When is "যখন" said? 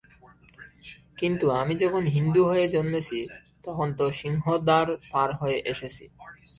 1.75-2.03